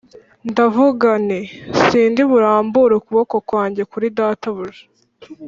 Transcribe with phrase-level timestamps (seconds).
[0.49, 1.41] ndavuga nti
[1.83, 4.83] ‘Sindi burambure ukuboko kwanjye kuri databuja’